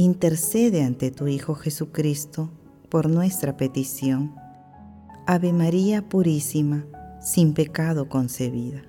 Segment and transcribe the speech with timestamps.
[0.00, 2.52] intercede ante tu Hijo Jesucristo
[2.88, 4.32] por nuestra petición.
[5.26, 6.86] Ave María Purísima,
[7.20, 8.84] sin pecado concebida.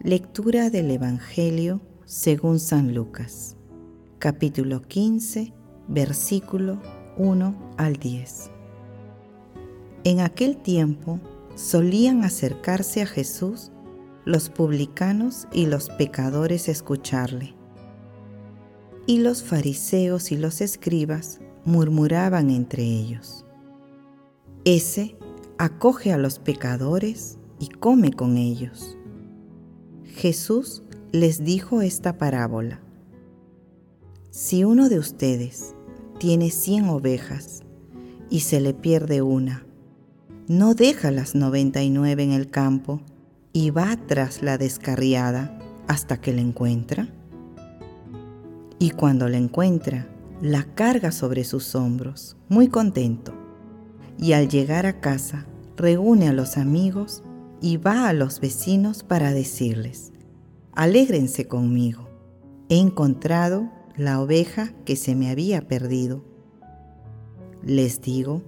[0.00, 3.56] Lectura del Evangelio según San Lucas,
[4.18, 5.54] capítulo 15
[5.88, 6.80] versículo
[7.16, 8.50] 1 al 10.
[10.04, 11.20] En aquel tiempo
[11.54, 13.70] solían acercarse a Jesús
[14.24, 17.54] los publicanos y los pecadores a escucharle.
[19.06, 23.44] Y los fariseos y los escribas murmuraban entre ellos.
[24.64, 25.16] Ese
[25.58, 28.96] acoge a los pecadores y come con ellos.
[30.04, 32.80] Jesús les dijo esta parábola.
[34.30, 35.73] Si uno de ustedes
[36.24, 37.60] tiene cien ovejas
[38.30, 39.66] y se le pierde una,
[40.48, 43.02] no deja las noventa y nueve en el campo
[43.52, 47.08] y va tras la descarriada hasta que la encuentra.
[48.78, 50.08] Y cuando la encuentra,
[50.40, 53.34] la carga sobre sus hombros, muy contento.
[54.16, 55.44] Y al llegar a casa,
[55.76, 57.22] reúne a los amigos
[57.60, 60.10] y va a los vecinos para decirles,
[60.72, 62.08] alégrense conmigo,
[62.70, 66.24] he encontrado la oveja que se me había perdido.
[67.62, 68.42] Les digo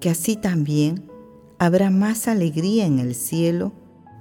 [0.00, 1.10] que así también
[1.58, 3.72] habrá más alegría en el cielo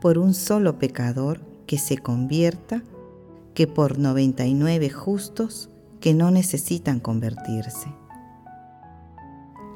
[0.02, 2.84] por un solo pecador que se convierta
[3.54, 5.70] que por 99 justos
[6.00, 7.88] que no necesitan convertirse.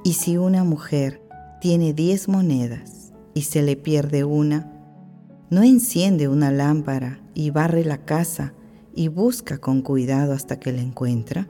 [0.04, 1.22] Y si una mujer
[1.60, 4.72] tiene 10 monedas y se le pierde una,
[5.50, 8.54] no enciende una lámpara y barre la casa
[9.00, 11.48] y busca con cuidado hasta que la encuentra.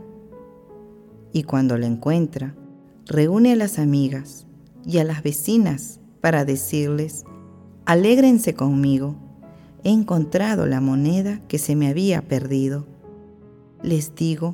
[1.34, 2.54] Y cuando la encuentra,
[3.08, 4.46] reúne a las amigas
[4.86, 7.24] y a las vecinas para decirles,
[7.88, 9.16] alégrense conmigo,
[9.84, 12.86] he encontrado la moneda que se me había perdido.
[13.82, 14.54] Les digo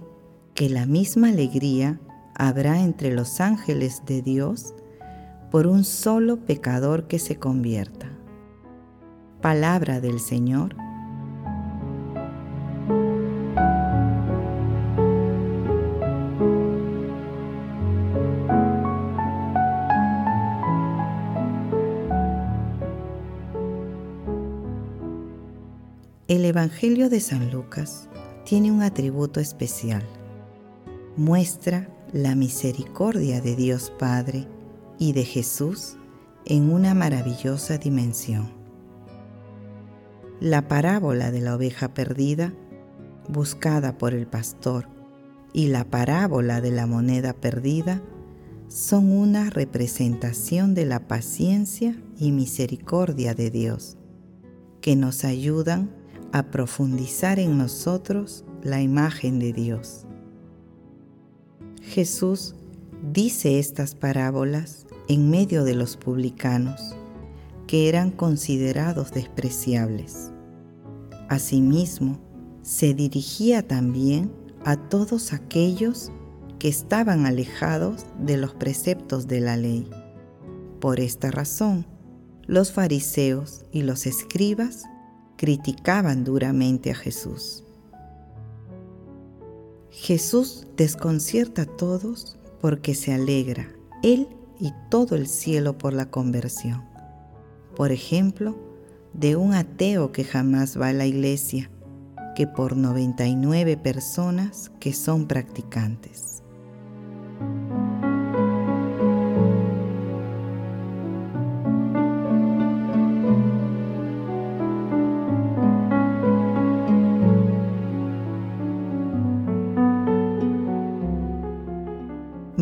[0.54, 2.00] que la misma alegría
[2.34, 4.74] habrá entre los ángeles de Dios
[5.52, 8.08] por un solo pecador que se convierta.
[9.42, 10.78] Palabra del Señor
[26.28, 28.09] El Evangelio de San Lucas
[28.46, 30.02] tiene un atributo especial.
[31.16, 34.47] Muestra la misericordia de Dios Padre
[34.97, 35.97] y de Jesús
[36.46, 38.52] en una maravillosa dimensión.
[40.40, 42.56] La parábola de la oveja perdida,
[43.30, 44.88] buscada por el pastor,
[45.53, 48.02] y la parábola de la moneda perdida
[48.68, 54.00] son una representación de la paciencia y misericordia de Dios,
[54.82, 56.03] que nos ayudan
[56.35, 60.05] a profundizar en nosotros la imagen de Dios.
[61.82, 62.55] Jesús
[63.14, 66.93] dice estas parábolas en medio de los publicanos,
[67.67, 70.34] que eran considerados despreciables.
[71.29, 72.20] Asimismo,
[72.64, 74.29] se dirigía también
[74.66, 76.11] a todos aquellos
[76.59, 79.90] que estaban alejados de los preceptos de la ley.
[80.81, 81.85] Por esta razón,
[82.46, 84.84] los fariseos y los escribas
[85.35, 87.64] criticaban duramente a Jesús.
[89.90, 93.67] Jesús desconcierta a todos porque se alegra,
[94.03, 94.28] Él
[94.59, 96.84] y todo el cielo por la conversión.
[97.76, 98.55] Por ejemplo,
[99.14, 101.70] de un ateo que jamás va a la iglesia,
[102.35, 106.43] que por 99 personas que son practicantes.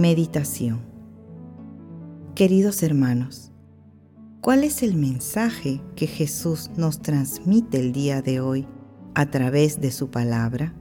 [0.04, 0.82] Meditación
[2.36, 3.54] Queridos hermanos,
[4.42, 8.68] ¿cuál es el mensaje que Jesús nos transmite el día de hoy
[9.16, 10.74] a través de su palabra?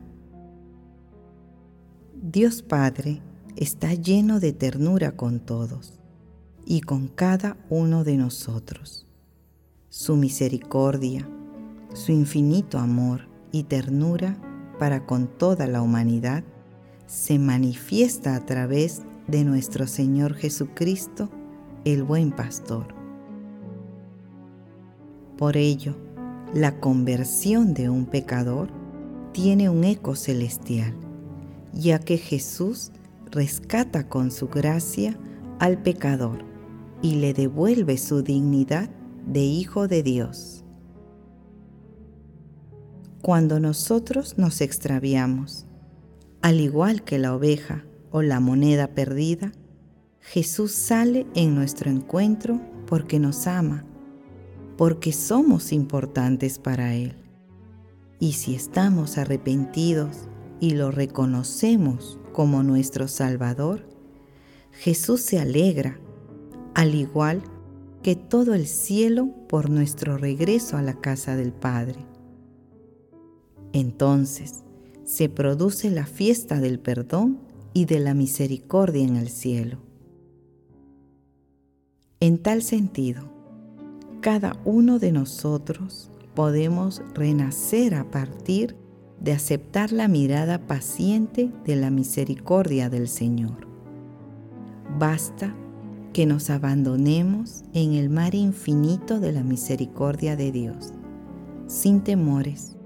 [2.21, 3.23] Dios Padre
[3.55, 6.01] está lleno de ternura con todos
[6.67, 9.07] y con cada uno de nosotros.
[9.89, 11.29] Su misericordia,
[11.95, 14.37] su infinito amor y ternura
[14.81, 16.43] para con toda la humanidad
[17.07, 19.03] se manifiesta a través
[19.33, 21.31] de nuestro Señor Jesucristo,
[21.87, 22.95] el buen pastor.
[25.39, 25.97] Por ello,
[26.53, 28.69] la conversión de un pecador
[29.33, 30.95] tiene un eco celestial,
[31.73, 32.93] ya que Jesús
[33.31, 35.19] rescata con su gracia
[35.59, 36.45] al pecador
[37.01, 38.91] y le devuelve su dignidad
[39.27, 40.63] de Hijo de Dios.
[43.23, 45.65] Cuando nosotros nos extraviamos,
[46.43, 49.53] al igual que la oveja o la moneda perdida,
[50.21, 53.85] Jesús sale en nuestro encuentro porque nos ama,
[54.77, 57.17] porque somos importantes para Él.
[58.21, 60.29] Y si estamos arrepentidos
[60.61, 63.89] y lo reconocemos como nuestro Salvador,
[64.71, 65.99] Jesús se alegra,
[66.75, 67.43] al igual
[68.03, 72.05] que todo el cielo por nuestro regreso a la casa del Padre.
[73.73, 74.65] Entonces
[75.05, 79.79] se produce la fiesta del perdón y de la misericordia en el cielo.
[82.21, 83.23] En tal sentido,
[84.21, 88.77] cada uno de nosotros podemos renacer a partir
[89.21, 93.67] de aceptar la mirada paciente de la misericordia del Señor.
[94.99, 95.55] Basta
[96.13, 100.93] que nos abandonemos en el mar infinito de la misericordia de Dios,
[101.67, 102.77] sin temores,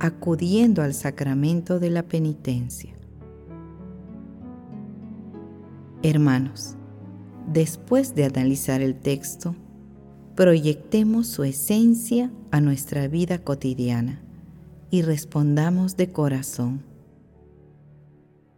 [0.00, 2.97] acudiendo al sacramento de la penitencia.
[6.02, 6.76] Hermanos,
[7.52, 9.54] después de analizar el texto,
[10.34, 14.20] proyectemos su esencia a nuestra vida cotidiana
[14.90, 16.82] y respondamos de corazón.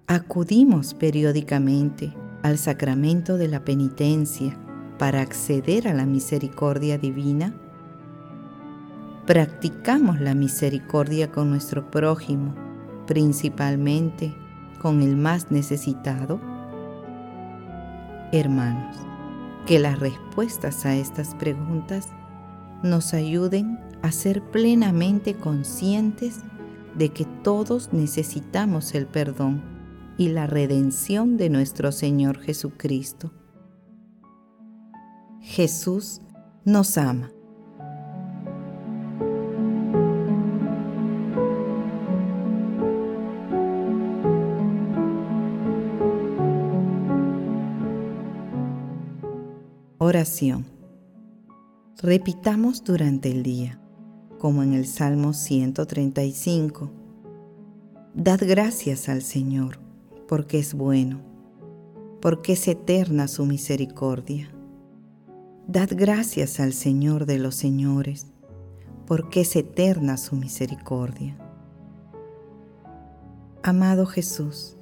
[0.07, 4.59] Acudimos periódicamente al sacramento de la penitencia
[4.99, 7.55] para acceder a la misericordia divina
[9.31, 12.53] practicamos la misericordia con nuestro prójimo,
[13.07, 14.35] principalmente
[14.81, 16.41] con el más necesitado?
[18.33, 18.97] Hermanos,
[19.67, 22.09] que las respuestas a estas preguntas
[22.83, 26.41] nos ayuden a ser plenamente conscientes
[26.97, 29.63] de que todos necesitamos el perdón
[30.17, 33.33] y la redención de nuestro Señor Jesucristo.
[35.41, 36.21] Jesús
[36.65, 37.33] nos ama
[50.11, 50.67] Oración.
[52.03, 53.81] Repitamos durante el día,
[54.41, 56.91] como en el Salmo 135.
[58.15, 59.79] Dad gracias al Señor,
[60.27, 61.21] porque es bueno,
[62.21, 64.51] porque es eterna su misericordia.
[65.69, 68.27] Dad gracias al Señor de los señores,
[69.07, 71.39] porque es eterna su misericordia.
[73.63, 74.77] Amado Jesús,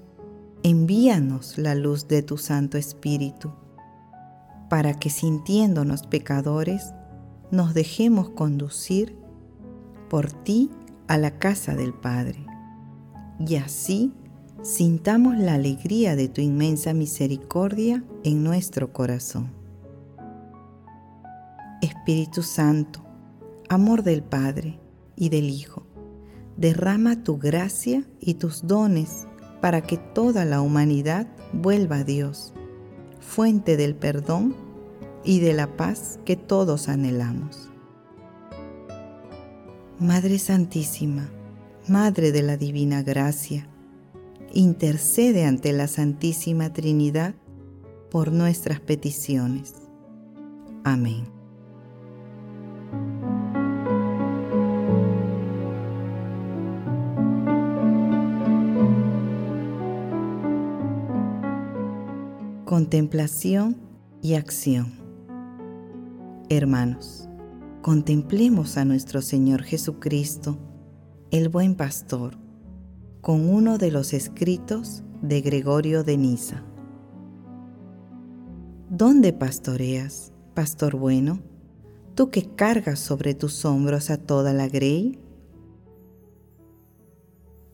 [0.63, 3.53] envíanos la luz de tu Santo Espíritu
[4.69, 6.93] para que sintiéndonos pecadores,
[7.51, 9.17] nos dejemos conducir
[10.11, 10.71] por ti
[11.07, 12.45] a la casa del Padre,
[13.39, 14.13] y así
[14.63, 19.51] sintamos la alegría de tu inmensa misericordia en nuestro corazón.
[21.81, 23.05] Espíritu Santo,
[23.69, 24.81] amor del Padre
[25.17, 25.87] y del Hijo,
[26.57, 29.27] derrama tu gracia y tus dones
[29.61, 32.53] para que toda la humanidad vuelva a Dios
[33.29, 34.57] fuente del perdón
[35.23, 37.69] y de la paz que todos anhelamos.
[40.01, 41.29] Madre Santísima,
[41.89, 43.69] Madre de la Divina Gracia,
[44.53, 47.35] intercede ante la Santísima Trinidad
[48.11, 49.75] por nuestras peticiones.
[50.85, 51.38] Amén.
[62.69, 63.79] Contemplación
[64.21, 64.93] y acción.
[66.51, 67.27] Hermanos,
[67.81, 70.59] contemplemos a nuestro Señor Jesucristo,
[71.31, 72.37] el buen pastor,
[73.23, 76.63] con uno de los escritos de Gregorio de Niza.
[78.91, 81.41] ¿Dónde pastoreas, pastor bueno,
[82.15, 85.19] tú que cargas sobre tus hombros a toda la grey?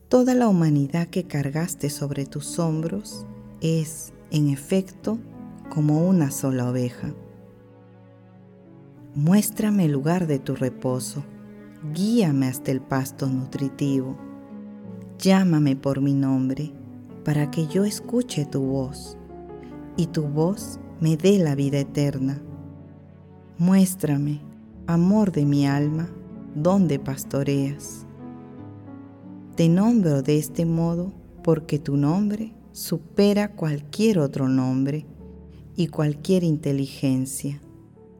[0.07, 3.25] Toda la humanidad que cargaste sobre tus hombros
[3.59, 5.17] es en efecto,
[5.69, 7.13] como una sola oveja.
[9.15, 11.23] Muéstrame el lugar de tu reposo,
[11.93, 14.17] guíame hasta el pasto nutritivo.
[15.19, 16.73] Llámame por mi nombre,
[17.23, 19.17] para que yo escuche tu voz,
[19.97, 22.41] y tu voz me dé la vida eterna.
[23.57, 24.41] Muéstrame,
[24.87, 26.09] amor de mi alma,
[26.55, 28.05] dónde pastoreas.
[29.55, 35.05] Te nombro de este modo porque tu nombre supera cualquier otro nombre
[35.77, 37.61] y cualquier inteligencia,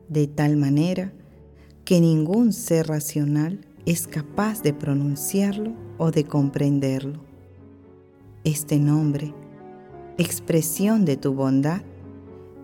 [0.08, 1.12] de tal manera
[1.84, 7.20] que ningún ser racional es capaz de pronunciarlo o de comprenderlo.
[8.46, 9.34] Este nombre,
[10.18, 11.82] expresión de tu bondad,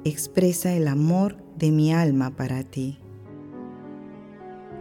[0.06, 3.00] expresa el amor de mi alma para ti.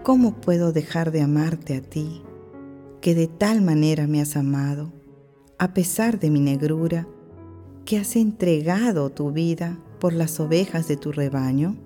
[0.05, 2.23] ¿Cómo puedo dejar de amarte a ti,
[3.01, 4.93] que de tal manera me has amado,
[5.61, 7.07] a pesar de mi negrura,
[7.85, 11.77] que has entregado tu vida por las ovejas de tu rebaño?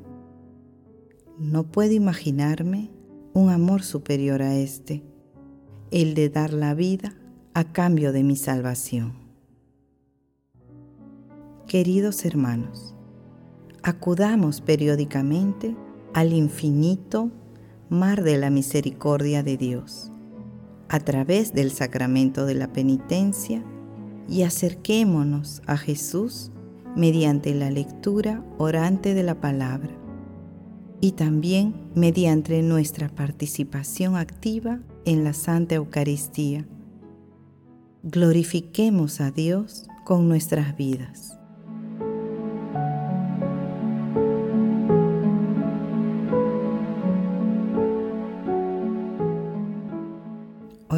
[1.40, 2.92] No puedo imaginarme
[3.32, 5.02] un amor superior a este,
[5.90, 7.16] el de dar la vida
[7.52, 9.14] a cambio de mi salvación.
[11.66, 12.94] Queridos hermanos,
[13.82, 15.76] acudamos periódicamente
[16.12, 17.32] al infinito
[17.88, 20.12] mar de la misericordia de Dios,
[20.88, 23.62] a través del sacramento de la penitencia
[24.28, 26.50] y acerquémonos a Jesús
[26.96, 29.90] mediante la lectura orante de la palabra
[31.00, 36.66] y también mediante nuestra participación activa en la Santa Eucaristía.
[38.02, 41.38] Glorifiquemos a Dios con nuestras vidas.